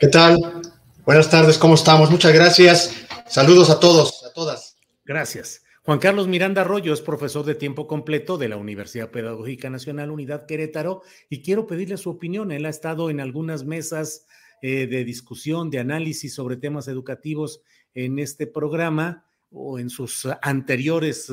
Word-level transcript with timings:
¿qué 0.00 0.08
tal? 0.08 0.62
Buenas 1.04 1.30
tardes, 1.30 1.58
¿cómo 1.58 1.74
estamos? 1.74 2.10
Muchas 2.10 2.32
gracias. 2.32 3.06
Saludos 3.28 3.68
a 3.68 3.78
todos, 3.78 4.24
a 4.24 4.32
todas. 4.32 4.78
Gracias. 5.04 5.62
Juan 5.82 5.98
Carlos 5.98 6.26
Miranda 6.26 6.62
Arroyo 6.62 6.94
es 6.94 7.02
profesor 7.02 7.44
de 7.44 7.54
tiempo 7.54 7.86
completo 7.86 8.38
de 8.38 8.48
la 8.48 8.56
Universidad 8.56 9.10
Pedagógica 9.10 9.68
Nacional 9.68 10.10
Unidad 10.10 10.46
Querétaro 10.46 11.02
y 11.28 11.42
quiero 11.42 11.66
pedirle 11.66 11.98
su 11.98 12.08
opinión. 12.08 12.50
Él 12.50 12.64
ha 12.64 12.70
estado 12.70 13.10
en 13.10 13.20
algunas 13.20 13.64
mesas 13.64 14.26
eh, 14.62 14.86
de 14.86 15.04
discusión, 15.04 15.68
de 15.68 15.80
análisis 15.80 16.32
sobre 16.32 16.56
temas 16.56 16.88
educativos 16.88 17.60
en 17.92 18.18
este 18.18 18.46
programa 18.46 19.26
o 19.50 19.78
en 19.78 19.90
sus 19.90 20.26
anteriores 20.40 21.30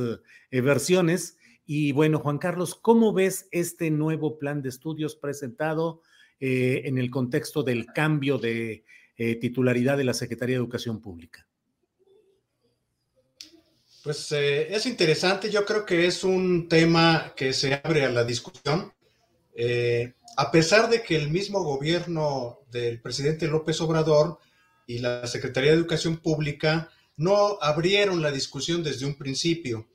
eh, 0.52 0.62
versiones. 0.62 1.38
Y 1.66 1.94
bueno, 1.94 2.20
Juan 2.20 2.38
Carlos, 2.38 2.76
¿cómo 2.76 3.14
ves 3.14 3.48
este 3.52 3.92
nuevo 3.92 4.38
plan 4.38 4.62
de 4.62 4.70
estudios 4.70 5.16
presentado 5.16 6.02
eh, 6.40 6.82
en 6.86 6.98
el 6.98 7.10
contexto 7.10 7.64
del 7.64 7.88
cambio 7.88 8.38
de 8.38 8.84
titularidad 9.42 9.98
de 9.98 10.04
la 10.04 10.14
Secretaría 10.14 10.56
de 10.56 10.60
Educación 10.60 11.02
Pública? 11.02 11.48
Pues 14.08 14.32
eh, 14.32 14.74
es 14.74 14.86
interesante, 14.86 15.52
yo 15.52 15.66
creo 15.66 15.86
que 15.86 16.08
es 16.08 16.24
un 16.24 16.70
tema 16.70 17.34
que 17.36 17.52
se 17.52 17.82
abre 17.84 18.06
a 18.06 18.10
la 18.10 18.24
discusión. 18.24 18.94
Eh, 19.54 20.14
a 20.38 20.50
pesar 20.50 20.90
de 20.90 21.04
que 21.04 21.18
el 21.18 21.30
mismo 21.30 21.62
gobierno 21.62 22.60
del 22.72 23.02
presidente 23.02 23.50
López 23.50 23.82
Obrador 23.82 24.40
y 24.86 25.00
la 25.00 25.28
Secretaría 25.28 25.72
de 25.72 25.78
Educación 25.78 26.20
Pública 26.20 26.90
no 27.18 27.58
abrieron 27.60 28.22
la 28.22 28.32
discusión 28.32 28.82
desde 28.82 29.06
un 29.06 29.16
principio. 29.16 29.90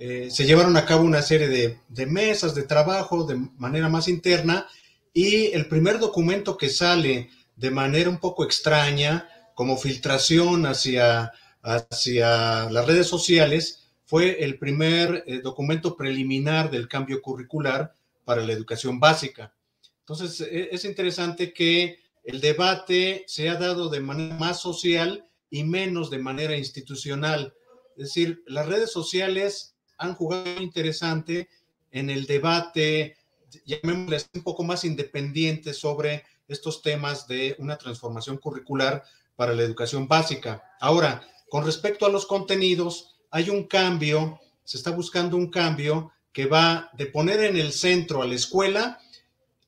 Eh, 0.00 0.30
se 0.32 0.46
llevaron 0.46 0.76
a 0.76 0.84
cabo 0.84 1.04
una 1.04 1.22
serie 1.22 1.46
de, 1.46 1.78
de 1.86 2.06
mesas 2.06 2.56
de 2.56 2.64
trabajo 2.64 3.22
de 3.24 3.36
manera 3.36 3.88
más 3.88 4.08
interna 4.08 4.66
y 5.14 5.46
el 5.52 5.68
primer 5.68 5.98
documento 5.98 6.58
que 6.58 6.68
sale 6.68 7.30
de 7.56 7.70
manera 7.70 8.10
un 8.10 8.18
poco 8.18 8.44
extraña, 8.44 9.28
como 9.54 9.78
filtración 9.78 10.66
hacia 10.66 11.32
hacia 11.64 12.68
las 12.70 12.86
redes 12.86 13.06
sociales 13.06 13.88
fue 14.04 14.44
el 14.44 14.58
primer 14.58 15.24
eh, 15.26 15.40
documento 15.40 15.96
preliminar 15.96 16.70
del 16.70 16.88
cambio 16.88 17.22
curricular 17.22 17.94
para 18.24 18.42
la 18.42 18.52
educación 18.52 19.00
básica. 19.00 19.54
Entonces, 20.00 20.42
e, 20.42 20.68
es 20.72 20.84
interesante 20.84 21.54
que 21.54 21.98
el 22.22 22.40
debate 22.40 23.24
se 23.26 23.48
ha 23.48 23.54
dado 23.54 23.88
de 23.88 24.00
manera 24.00 24.36
más 24.36 24.60
social 24.60 25.26
y 25.50 25.64
menos 25.64 26.10
de 26.10 26.18
manera 26.18 26.56
institucional. 26.56 27.54
Es 27.96 28.08
decir, 28.08 28.42
las 28.46 28.66
redes 28.66 28.92
sociales 28.92 29.74
han 29.96 30.14
jugado 30.14 30.60
interesante 30.60 31.48
en 31.90 32.10
el 32.10 32.26
debate, 32.26 33.16
llamémosle 33.64 34.18
un 34.34 34.42
poco 34.42 34.64
más 34.64 34.84
independiente 34.84 35.72
sobre 35.72 36.24
estos 36.48 36.82
temas 36.82 37.26
de 37.26 37.56
una 37.58 37.78
transformación 37.78 38.38
curricular 38.38 39.04
para 39.36 39.54
la 39.54 39.62
educación 39.62 40.06
básica. 40.08 40.62
Ahora, 40.80 41.22
con 41.48 41.64
respecto 41.64 42.06
a 42.06 42.10
los 42.10 42.26
contenidos, 42.26 43.16
hay 43.30 43.50
un 43.50 43.64
cambio, 43.64 44.40
se 44.64 44.76
está 44.76 44.90
buscando 44.90 45.36
un 45.36 45.50
cambio 45.50 46.12
que 46.32 46.46
va 46.46 46.90
de 46.94 47.06
poner 47.06 47.40
en 47.44 47.56
el 47.56 47.72
centro 47.72 48.22
a 48.22 48.26
la 48.26 48.34
escuela 48.34 49.00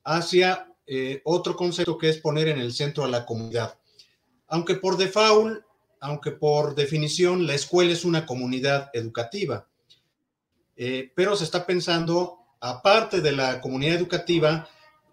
hacia 0.03 0.73
eh, 0.85 1.21
otro 1.25 1.55
concepto 1.55 1.97
que 1.97 2.09
es 2.09 2.17
poner 2.17 2.47
en 2.47 2.59
el 2.59 2.73
centro 2.73 3.03
a 3.03 3.09
la 3.09 3.25
comunidad. 3.25 3.77
Aunque 4.47 4.75
por 4.75 4.97
default, 4.97 5.61
aunque 5.99 6.31
por 6.31 6.75
definición 6.75 7.47
la 7.47 7.55
escuela 7.55 7.91
es 7.91 8.05
una 8.05 8.25
comunidad 8.25 8.89
educativa, 8.93 9.67
eh, 10.75 11.11
pero 11.15 11.35
se 11.35 11.43
está 11.43 11.65
pensando, 11.65 12.39
aparte 12.59 13.21
de 13.21 13.31
la 13.31 13.61
comunidad 13.61 13.95
educativa, 13.95 14.67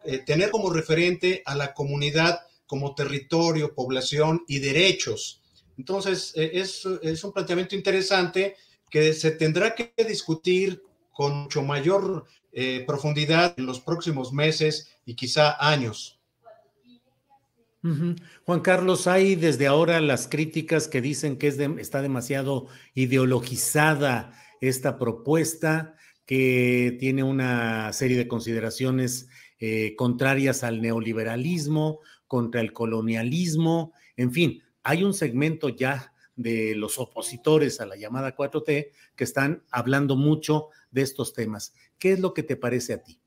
eh, 0.05 0.19
tener 0.19 0.51
como 0.51 0.71
referente 0.71 1.43
a 1.47 1.55
la 1.55 1.73
comunidad 1.73 2.41
como 2.67 2.95
territorio, 2.95 3.75
población 3.75 4.45
y 4.49 4.59
derechos. 4.59 5.43
Entonces, 5.79 6.33
eh, 6.37 6.51
es, 6.55 7.25
un 7.25 7.33
planteamiento 7.33 7.75
interesante 7.75 8.57
que 8.91 9.13
se 9.13 9.33
tendrá 9.33 9.75
que 9.75 9.93
discutir 10.07 10.83
con 11.13 11.45
mucho 11.45 11.63
mayor 11.63 12.25
eh, 12.53 12.85
profundidad 12.87 13.55
en 13.57 13.67
los 13.67 13.81
próximos 13.81 14.33
meses 14.33 14.97
y 15.05 15.15
quizá 15.15 15.57
años. 15.59 16.21
Juan 18.47 18.61
Carlos, 18.61 19.07
hay 19.07 19.35
desde 19.35 19.67
ahora 19.67 20.01
las 20.01 20.27
críticas 20.27 20.89
que 20.89 21.03
dicen 21.03 21.37
que 21.37 21.49
está 21.49 22.01
demasiado 22.01 22.67
ideologizada 22.95 24.33
esta 24.63 24.99
propuesta, 24.99 25.95
que 26.27 26.97
tiene 26.99 27.23
una 27.23 27.93
serie 27.93 28.17
de 28.17 28.29
consideraciones 28.29 29.29
eh, 29.59 29.95
contrarias 29.97 30.65
al 30.65 30.81
neoliberalismo, 30.81 32.01
contra 32.27 32.61
el 32.61 32.73
colonialismo, 32.73 33.93
en 34.17 34.33
fin, 34.33 34.63
hay 34.83 35.05
un 35.05 35.15
segmento 35.15 35.69
ya 35.69 36.13
de 36.37 36.75
los 36.75 36.99
opositores 36.99 37.81
a 37.81 37.87
la 37.87 37.97
llamada 37.97 38.35
4T 38.35 38.91
que 39.15 39.25
están 39.25 39.63
hablando 39.71 40.17
mucho 40.17 40.69
de 40.91 41.03
estos 41.03 41.33
temas. 41.33 41.75
¿Qué 41.99 42.13
es 42.13 42.21
lo 42.21 42.35
que 42.35 42.43
te 42.43 42.57
parece 42.57 42.95
a 42.95 43.03
ti? 43.03 43.21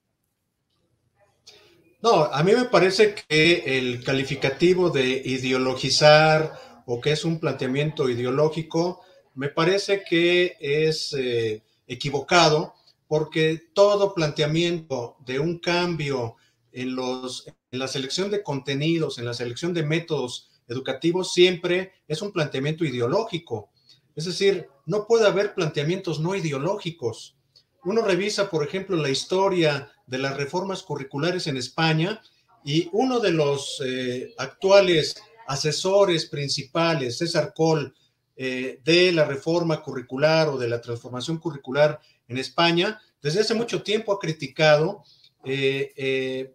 No, 2.01 2.25
a 2.25 2.43
mí 2.43 2.51
me 2.53 2.65
parece 2.65 3.15
que 3.15 3.77
el 3.77 4.03
calificativo 4.03 4.89
de 4.89 5.21
ideologizar 5.25 6.83
o 6.85 7.01
que 7.01 7.11
es 7.11 7.25
un 7.25 7.39
planteamiento 7.39 8.09
ideológico, 8.09 9.01
me 9.35 9.49
parece 9.49 10.03
que 10.03 10.57
es 10.59 11.13
eh, 11.17 11.63
equivocado 11.87 12.73
porque 13.07 13.69
todo 13.73 14.13
planteamiento 14.13 15.17
de 15.25 15.39
un 15.39 15.59
cambio 15.59 16.35
en, 16.71 16.95
los, 16.95 17.47
en 17.71 17.79
la 17.79 17.87
selección 17.87 18.29
de 18.29 18.43
contenidos, 18.43 19.17
en 19.17 19.25
la 19.25 19.33
selección 19.33 19.73
de 19.73 19.83
métodos 19.83 20.51
educativo 20.67 21.23
siempre 21.23 21.93
es 22.07 22.21
un 22.21 22.31
planteamiento 22.31 22.83
ideológico. 22.83 23.69
Es 24.15 24.25
decir, 24.25 24.67
no 24.85 25.07
puede 25.07 25.27
haber 25.27 25.53
planteamientos 25.53 26.19
no 26.19 26.35
ideológicos. 26.35 27.37
Uno 27.83 28.01
revisa, 28.01 28.49
por 28.49 28.65
ejemplo, 28.65 28.97
la 28.97 29.09
historia 29.09 29.91
de 30.05 30.17
las 30.17 30.35
reformas 30.35 30.83
curriculares 30.83 31.47
en 31.47 31.57
España 31.57 32.21
y 32.65 32.89
uno 32.91 33.19
de 33.19 33.31
los 33.31 33.81
eh, 33.85 34.33
actuales 34.37 35.15
asesores 35.47 36.25
principales, 36.25 37.17
César 37.17 37.53
Coll, 37.55 37.93
eh, 38.35 38.81
de 38.83 39.11
la 39.13 39.25
reforma 39.25 39.81
curricular 39.81 40.49
o 40.49 40.57
de 40.57 40.67
la 40.67 40.81
transformación 40.81 41.37
curricular 41.37 41.99
en 42.27 42.37
España, 42.37 43.01
desde 43.21 43.41
hace 43.41 43.53
mucho 43.53 43.83
tiempo 43.83 44.13
ha 44.13 44.19
criticado 44.19 45.03
eh, 45.43 46.53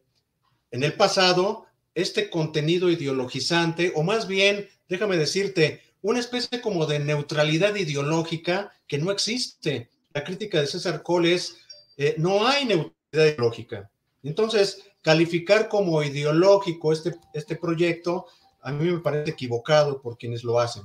en 0.71 0.83
el 0.83 0.95
pasado 0.95 1.67
este 1.95 2.31
contenido 2.31 2.91
ideologizante, 2.91 3.93
o 3.95 4.03
más 4.03 4.27
bien, 4.27 4.69
déjame 4.89 5.17
decirte, 5.17 5.83
una 6.01 6.21
especie 6.21 6.61
como 6.61 6.87
de 6.87 6.99
neutralidad 6.99 7.75
ideológica 7.75 8.73
que 8.87 8.99
no 8.99 9.11
existe. 9.11 9.91
La 10.15 10.25
crítica 10.25 10.61
de 10.61 10.67
César 10.67 11.03
Cole 11.03 11.35
es, 11.35 11.57
eh, 11.97 12.15
no 12.19 12.47
hay 12.47 12.69
ideológica. 13.13 13.91
Entonces, 14.23 14.83
calificar 15.03 15.69
como 15.69 16.03
ideológico 16.03 16.93
este, 16.93 17.15
este 17.35 17.57
proyecto 17.57 18.27
a 18.63 18.71
mí 18.71 18.91
me 18.91 19.01
parece 19.01 19.33
equivocado 19.33 20.01
por 20.01 20.17
quienes 20.17 20.45
lo 20.45 20.59
hacen. 20.59 20.85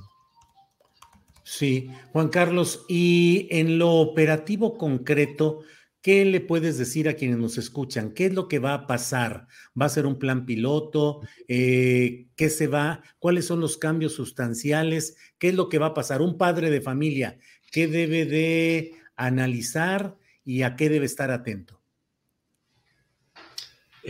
Sí, 1.50 1.88
Juan 2.12 2.28
Carlos, 2.28 2.84
y 2.90 3.48
en 3.50 3.78
lo 3.78 3.92
operativo 3.94 4.76
concreto, 4.76 5.62
¿qué 6.02 6.26
le 6.26 6.42
puedes 6.42 6.76
decir 6.76 7.08
a 7.08 7.14
quienes 7.14 7.38
nos 7.38 7.56
escuchan? 7.56 8.12
¿Qué 8.12 8.26
es 8.26 8.34
lo 8.34 8.48
que 8.48 8.58
va 8.58 8.74
a 8.74 8.86
pasar? 8.86 9.46
¿Va 9.80 9.86
a 9.86 9.88
ser 9.88 10.04
un 10.04 10.18
plan 10.18 10.44
piloto? 10.44 11.22
Eh, 11.48 12.28
¿Qué 12.36 12.50
se 12.50 12.66
va? 12.66 13.02
¿Cuáles 13.18 13.46
son 13.46 13.60
los 13.60 13.78
cambios 13.78 14.12
sustanciales? 14.12 15.16
¿Qué 15.38 15.48
es 15.48 15.54
lo 15.54 15.70
que 15.70 15.78
va 15.78 15.86
a 15.86 15.94
pasar? 15.94 16.20
Un 16.20 16.36
padre 16.36 16.68
de 16.68 16.82
familia, 16.82 17.38
¿qué 17.72 17.88
debe 17.88 18.26
de 18.26 18.92
analizar 19.16 20.18
y 20.44 20.62
a 20.62 20.76
qué 20.76 20.90
debe 20.90 21.06
estar 21.06 21.30
atento? 21.30 21.77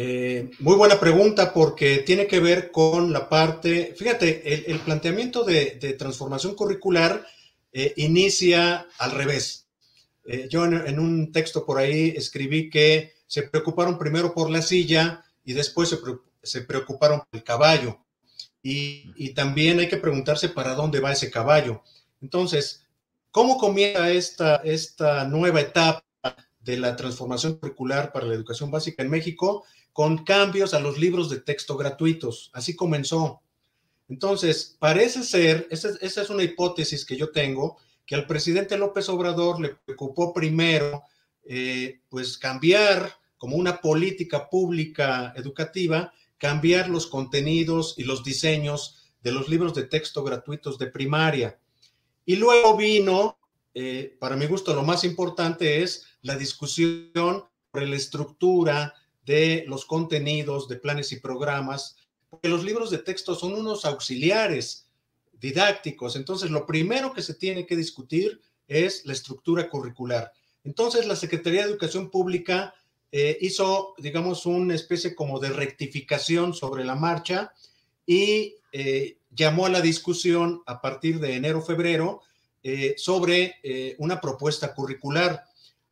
Eh, 0.01 0.53
muy 0.61 0.77
buena 0.77 1.01
pregunta 1.01 1.53
porque 1.53 1.99
tiene 2.07 2.29
que 2.29 2.39
ver 2.39 2.71
con 2.71 3.13
la 3.13 3.29
parte, 3.29 3.97
fíjate, 3.99 4.71
el, 4.71 4.79
planteamiento 4.79 5.43
de, 5.43 5.97
transformación 5.99 6.55
curricular 6.55 7.27
eh, 7.73 7.95
inicia 7.97 8.87
al 8.99 9.11
revés. 9.11 9.67
Eh, 10.25 10.47
yo 10.49 10.67
en, 10.67 11.01
un 11.01 11.33
texto 11.33 11.67
por 11.67 11.79
ahí 11.79 12.15
escribí 12.17 12.71
que 12.71 13.15
se 13.27 13.43
preocuparon 13.43 13.99
primero 13.99 14.33
por 14.33 14.51
la 14.51 14.63
silla 14.63 15.25
y 15.45 15.53
después 15.53 15.93
se, 16.45 16.61
preocuparon 16.63 17.19
por 17.19 17.29
el 17.33 17.43
caballo. 17.43 17.99
Y, 18.63 19.13
y, 19.17 19.31
también 19.31 19.81
hay 19.81 19.89
que 19.89 19.97
preguntarse 19.97 20.49
para 20.49 20.75
dónde 20.75 21.01
va 21.01 21.11
ese 21.11 21.29
caballo. 21.29 21.83
Entonces, 22.23 22.85
¿cómo 23.33 23.59
comienza 23.59 24.13
esta, 24.13 24.57
esta 24.63 25.25
nueva 25.25 25.61
etapa 25.61 26.05
de 26.61 26.77
la 26.77 26.95
transformación 26.95 27.57
curricular 27.57 28.13
para 28.13 28.27
la 28.27 28.35
educación 28.35 28.71
básica 28.71 29.03
en 29.03 29.11
México? 29.11 29.65
Con 29.99 30.19
cambios 30.19 30.75
a 30.75 30.79
los 30.79 30.97
libros 30.97 31.29
de 31.29 31.41
texto 31.41 31.77
gratuitos. 31.77 32.53
Así 32.53 32.77
comenzó. 32.77 33.43
Entonces, 34.09 34.77
parece 34.79 35.25
ser, 35.25 35.67
esa, 35.73 35.89
es 36.01 36.31
una 36.31 36.45
hipótesis 36.45 37.05
que 37.05 37.17
yo 37.17 37.33
tengo, 37.33 37.79
que 38.07 38.15
al 38.15 38.25
presidente 38.25 38.79
López 38.79 39.09
Obrador 39.09 39.61
le 39.61 39.71
preocupó 39.71 40.33
primero, 40.33 41.03
eh, 41.43 41.99
pues 42.09 42.39
cambiar 42.39 43.13
como 43.39 43.57
una 43.57 43.81
política 43.81 44.49
pública 44.49 45.33
educativa, 45.35 46.13
cambiar 46.37 46.89
los 46.89 47.09
contenidos 47.09 47.97
y 47.99 48.05
los 48.05 48.23
diseños 48.23 49.11
de 49.21 49.33
los 49.33 49.49
libros 49.49 49.75
de 49.75 49.83
texto 49.83 50.23
gratuitos 50.23 50.79
de 50.79 50.87
primaria. 50.87 51.59
Y 52.25 52.37
luego 52.37 52.77
vino, 52.77 53.37
eh, 53.75 54.17
para 54.21 54.37
mi 54.37 54.47
gusto, 54.47 54.77
lo 54.77 54.85
más 54.85 55.03
importante 55.03 55.83
es 55.83 56.07
la 56.23 56.37
discusión 56.37 57.11
sobre 57.73 57.89
la 57.89 57.97
estructura 57.97 58.95
de 59.29 59.67
los 59.69 59.85
contenidos, 59.85 60.69
de 60.69 60.77
planes 60.77 61.13
y 61.13 61.21
programas, 61.21 61.97
porque 62.31 62.49
los 62.49 62.65
libros 62.65 62.91
de 62.91 62.97
texto 62.97 63.35
son 63.35 63.53
unos 63.53 63.85
auxiliares 63.85 64.89
didácticos. 65.39 66.17
Entonces, 66.17 66.51
lo 66.51 66.65
primero 66.65 67.13
que 67.13 67.21
se 67.21 67.35
tiene 67.35 67.67
que 67.67 67.77
discutir 67.77 68.41
es 68.67 69.05
la 69.05 69.13
estructura 69.13 69.69
curricular. 69.69 70.33
Entonces, 70.65 71.07
la 71.07 71.15
Secretaría 71.15 71.63
de 71.63 71.71
Educación 71.73 72.11
Pública 72.11 72.73
eh, 73.13 73.37
hizo, 73.43 73.95
digamos, 73.99 74.47
una 74.47 74.75
especie 74.75 75.15
como 75.15 75.39
de 75.39 75.51
rectificación 75.51 76.55
sobre 76.55 76.87
la 76.87 76.95
marcha 76.95 77.53
y 78.07 78.55
eh, 78.73 79.19
llamó 79.31 79.67
a 79.67 79.71
la 79.71 79.83
discusión 79.83 80.63
a 80.65 80.81
partir 80.81 81.21
de 81.21 81.35
enero-febrero 81.35 82.23
eh, 82.63 82.95
sobre 82.97 83.97
una 83.99 84.23
propuesta 84.23 84.75
curricular. 84.75 85.45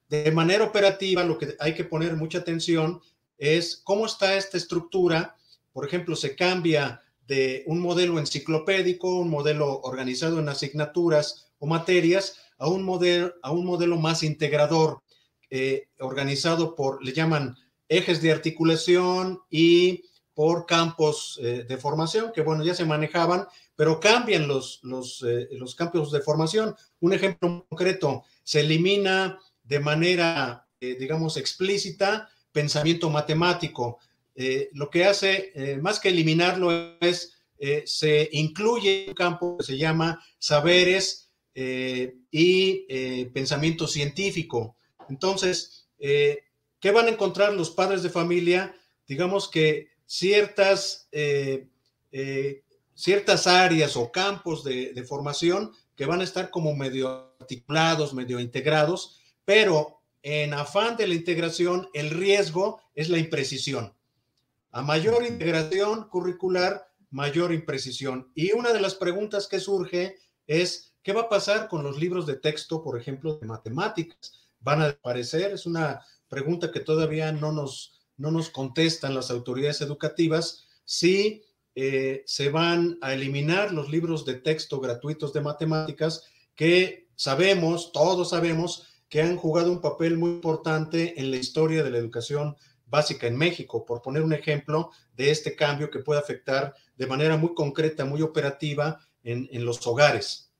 De 0.08 0.30
manera 0.32 0.64
operativa, 0.64 1.22
lo 1.22 1.36
que 1.36 1.54
hay 1.58 1.74
que 1.74 1.84
poner 1.84 2.16
mucha 2.16 2.38
atención 2.38 3.02
es 3.38 3.80
cómo 3.84 4.06
está 4.06 4.36
esta 4.36 4.56
estructura. 4.56 5.36
Por 5.72 5.86
ejemplo, 5.86 6.16
se 6.16 6.34
cambia 6.34 7.02
de 7.26 7.64
un 7.66 7.80
modelo 7.80 8.18
enciclopédico, 8.18 9.18
un 9.18 9.30
modelo 9.30 9.80
organizado 9.80 10.38
en 10.38 10.48
asignaturas 10.48 11.48
o 11.58 11.66
materias, 11.66 12.38
a 12.58 12.68
un 12.68 12.82
modelo, 12.82 13.34
a 13.42 13.50
un 13.50 13.66
modelo 13.66 13.96
más 13.96 14.22
integrador, 14.22 15.02
eh, 15.50 15.88
organizado 16.00 16.74
por, 16.74 17.04
le 17.04 17.12
llaman 17.12 17.56
ejes 17.88 18.20
de 18.22 18.32
articulación 18.32 19.40
y 19.50 20.02
por 20.34 20.66
campos 20.66 21.38
eh, 21.42 21.64
de 21.68 21.76
formación, 21.76 22.32
que 22.34 22.42
bueno, 22.42 22.64
ya 22.64 22.74
se 22.74 22.84
manejaban, 22.84 23.46
pero 23.74 24.00
cambian 24.00 24.48
los, 24.48 24.80
los, 24.82 25.22
eh, 25.26 25.48
los 25.52 25.74
campos 25.74 26.12
de 26.12 26.20
formación. 26.20 26.74
Un 27.00 27.12
ejemplo 27.12 27.66
concreto, 27.68 28.24
se 28.42 28.60
elimina 28.60 29.38
de 29.62 29.80
manera, 29.80 30.68
digamos, 30.80 31.36
explícita 31.36 32.28
pensamiento 32.56 33.10
matemático. 33.10 33.98
Eh, 34.34 34.70
lo 34.72 34.88
que 34.88 35.04
hace, 35.04 35.52
eh, 35.54 35.76
más 35.76 36.00
que 36.00 36.08
eliminarlo, 36.08 36.96
es 37.00 37.34
eh, 37.58 37.82
se 37.84 38.30
incluye 38.32 39.04
un 39.08 39.14
campo 39.14 39.58
que 39.58 39.64
se 39.64 39.76
llama 39.76 40.24
saberes 40.38 41.30
y 42.30 42.86
pensamiento 43.32 43.86
científico. 43.86 44.76
Entonces, 45.08 45.88
¿qué 45.98 46.90
van 46.92 47.06
a 47.06 47.10
encontrar 47.10 47.54
los 47.54 47.70
padres 47.70 48.02
de 48.02 48.10
familia? 48.10 48.74
Digamos 49.08 49.48
que 49.48 49.88
ciertas, 50.04 51.08
ciertas 52.94 53.46
áreas 53.46 53.96
o 53.96 54.12
campos 54.12 54.64
de 54.64 55.04
formación 55.08 55.72
que 55.94 56.04
van 56.04 56.20
a 56.20 56.24
estar 56.24 56.50
como 56.50 56.76
medio 56.76 57.34
articulados, 57.40 58.12
medio 58.12 58.38
integrados, 58.38 59.18
pero 59.46 59.95
en 60.28 60.54
afán 60.54 60.96
de 60.96 61.06
la 61.06 61.14
integración, 61.14 61.88
el 61.94 62.10
riesgo 62.10 62.80
es 62.96 63.08
la 63.08 63.18
imprecisión. 63.18 63.94
A 64.72 64.82
mayor 64.82 65.24
integración 65.24 66.08
curricular, 66.08 66.88
mayor 67.10 67.52
imprecisión. 67.52 68.32
Y 68.34 68.50
una 68.50 68.72
de 68.72 68.80
las 68.80 68.96
preguntas 68.96 69.46
que 69.46 69.60
surge 69.60 70.16
es, 70.48 70.96
¿qué 71.04 71.12
va 71.12 71.22
a 71.22 71.28
pasar 71.28 71.68
con 71.68 71.84
los 71.84 72.00
libros 72.00 72.26
de 72.26 72.34
texto, 72.34 72.82
por 72.82 72.98
ejemplo, 72.98 73.38
de 73.38 73.46
matemáticas? 73.46 74.50
¿Van 74.58 74.82
a 74.82 74.86
desaparecer? 74.86 75.52
Es 75.52 75.64
una 75.64 76.04
pregunta 76.28 76.72
que 76.72 76.80
todavía 76.80 77.30
no 77.30 77.52
nos, 77.52 78.00
no 78.16 78.32
nos 78.32 78.50
contestan 78.50 79.14
las 79.14 79.30
autoridades 79.30 79.80
educativas. 79.80 80.66
Si 80.84 81.44
eh, 81.76 82.24
se 82.26 82.48
van 82.48 82.98
a 83.00 83.14
eliminar 83.14 83.72
los 83.72 83.90
libros 83.90 84.24
de 84.24 84.34
texto 84.34 84.80
gratuitos 84.80 85.32
de 85.32 85.42
matemáticas 85.42 86.24
que 86.56 87.06
sabemos, 87.14 87.92
todos 87.92 88.30
sabemos, 88.30 88.88
que 89.08 89.22
han 89.22 89.36
jugado 89.36 89.70
un 89.72 89.80
papel 89.80 90.16
muy 90.16 90.30
importante 90.30 91.20
en 91.20 91.30
la 91.30 91.36
historia 91.36 91.82
de 91.82 91.90
la 91.90 91.98
educación 91.98 92.56
básica 92.86 93.26
en 93.26 93.36
México, 93.36 93.84
por 93.84 94.02
poner 94.02 94.22
un 94.22 94.32
ejemplo 94.32 94.90
de 95.16 95.30
este 95.30 95.56
cambio 95.56 95.90
que 95.90 96.00
puede 96.00 96.20
afectar 96.20 96.74
de 96.96 97.06
manera 97.06 97.36
muy 97.36 97.54
concreta, 97.54 98.04
muy 98.04 98.22
operativa 98.22 99.00
en, 99.22 99.64
los 99.64 99.84
hogares. 99.86 100.52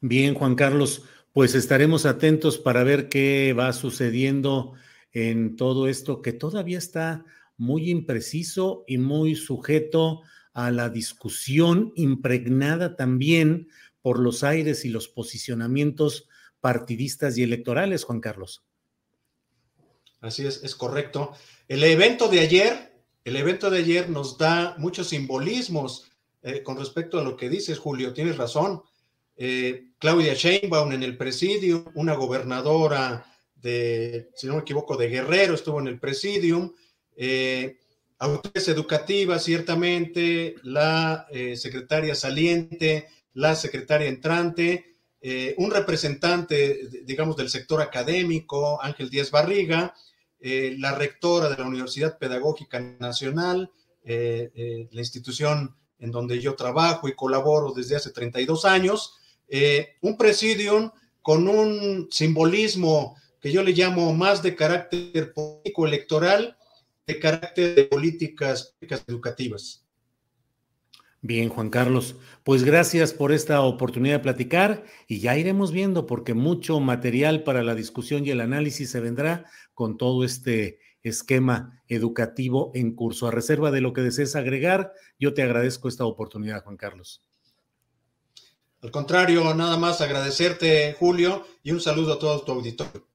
Bien, 0.00 0.34
Juan 0.34 0.56
Carlos, 0.56 1.04
pues 1.32 1.54
estaremos 1.54 2.04
atentos 2.04 2.58
para 2.58 2.82
ver 2.82 3.08
qué 3.08 3.54
va 3.56 3.72
sucediendo 3.72 4.74
en 5.12 5.56
todo 5.56 5.86
esto 5.86 6.20
que 6.20 6.32
todavía 6.32 6.78
está 6.78 7.24
muy 7.56 7.90
impreciso 7.90 8.84
y 8.88 8.98
muy 8.98 9.36
sujeto 9.36 10.22
a 10.52 10.70
la 10.70 10.88
discusión 10.88 11.92
impregnada 11.94 12.96
también 12.96 13.68
por 14.02 14.18
los 14.18 14.42
aires 14.42 14.84
y 14.84 14.88
los 14.88 15.08
posicionamientos 15.08 16.28
partidistas 16.60 17.36
y 17.38 17.42
electorales, 17.42 18.04
Juan 18.04 18.20
Carlos. 18.20 18.62
Así 20.20 20.46
es, 20.46 20.62
es 20.62 20.74
correcto. 20.74 21.32
El 21.68 21.82
evento 21.84 22.28
de 22.28 22.40
ayer, 22.40 22.92
el 23.24 23.36
evento 23.36 23.70
de 23.70 23.78
ayer 23.78 24.10
nos 24.10 24.36
da 24.36 24.74
muchos 24.78 25.08
simbolismos 25.08 26.10
eh, 26.42 26.62
con 26.62 26.76
respecto 26.76 27.18
a 27.18 27.24
lo 27.24 27.36
que 27.36 27.48
dices, 27.48 27.78
Julio, 27.78 28.12
tienes 28.12 28.36
razón. 28.36 28.82
Eh, 29.36 29.92
Claudia 29.98 30.34
Sheinbaum 30.34 30.92
en 30.92 31.02
el 31.02 31.16
presidio, 31.16 31.90
una 31.94 32.14
gobernadora 32.14 33.24
de, 33.54 34.30
si 34.34 34.46
no 34.46 34.56
me 34.56 34.60
equivoco, 34.60 34.96
de 34.96 35.08
Guerrero, 35.08 35.54
estuvo 35.54 35.80
en 35.80 35.88
el 35.88 35.98
presidium. 35.98 36.72
Eh, 37.16 37.78
autoridades 38.18 38.68
educativas, 38.68 39.44
ciertamente, 39.44 40.56
la 40.62 41.26
eh, 41.30 41.56
secretaria 41.56 42.14
saliente, 42.14 43.08
la 43.32 43.54
secretaria 43.54 44.08
entrante, 44.08 44.89
eh, 45.22 45.54
un 45.58 45.70
representante, 45.70 46.88
digamos, 47.04 47.36
del 47.36 47.50
sector 47.50 47.82
académico, 47.82 48.82
Ángel 48.82 49.10
Díaz 49.10 49.30
Barriga, 49.30 49.94
eh, 50.40 50.74
la 50.78 50.94
rectora 50.94 51.50
de 51.50 51.58
la 51.58 51.68
Universidad 51.68 52.18
Pedagógica 52.18 52.80
Nacional, 52.98 53.70
eh, 54.02 54.88
la 54.90 55.00
institución 55.00 55.76
en 55.98 56.10
donde 56.10 56.40
yo 56.40 56.54
trabajo 56.54 57.06
y 57.06 57.14
colaboro 57.14 57.72
desde 57.72 57.96
hace 57.96 58.10
32 58.10 58.64
años, 58.64 59.16
un 60.00 60.16
presidium 60.16 60.90
con 61.20 61.46
un 61.48 62.08
simbolismo 62.10 63.16
que 63.40 63.52
yo 63.52 63.62
le 63.62 63.72
llamo 63.72 64.14
más 64.14 64.42
de 64.42 64.54
carácter 64.54 65.34
político 65.34 65.86
electoral, 65.86 66.56
de 67.06 67.18
carácter 67.18 67.74
de 67.74 67.84
políticas 67.84 68.74
educativas. 69.06 69.84
Bien, 71.22 71.50
Juan 71.50 71.68
Carlos, 71.68 72.16
pues 72.44 72.64
gracias 72.64 73.12
por 73.12 73.32
esta 73.32 73.60
oportunidad 73.60 74.16
de 74.16 74.22
platicar 74.22 74.84
y 75.06 75.20
ya 75.20 75.36
iremos 75.36 75.70
viendo 75.70 76.06
porque 76.06 76.32
mucho 76.32 76.80
material 76.80 77.42
para 77.42 77.62
la 77.62 77.74
discusión 77.74 78.24
y 78.24 78.30
el 78.30 78.40
análisis 78.40 78.90
se 78.90 79.00
vendrá 79.00 79.44
con 79.74 79.98
todo 79.98 80.24
este 80.24 80.78
esquema 81.02 81.82
educativo 81.88 82.72
en 82.74 82.94
curso. 82.94 83.26
A 83.26 83.30
reserva 83.30 83.70
de 83.70 83.82
lo 83.82 83.92
que 83.92 84.00
desees 84.00 84.34
agregar, 84.34 84.94
yo 85.18 85.34
te 85.34 85.42
agradezco 85.42 85.88
esta 85.88 86.06
oportunidad, 86.06 86.64
Juan 86.64 86.78
Carlos. 86.78 87.22
Al 88.82 88.90
contrario, 88.90 89.52
nada 89.54 89.76
más 89.76 90.00
agradecerte, 90.00 90.96
Julio, 90.98 91.44
y 91.62 91.72
un 91.72 91.80
saludo 91.80 92.14
a 92.14 92.18
todo 92.18 92.40
tu 92.42 92.52
auditorio. 92.52 93.06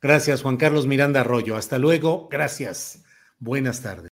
Gracias, 0.00 0.42
Juan 0.42 0.56
Carlos 0.56 0.86
Miranda 0.86 1.20
Arroyo. 1.20 1.56
Hasta 1.56 1.78
luego. 1.78 2.28
Gracias. 2.30 3.02
Buenas 3.38 3.82
tardes. 3.82 4.12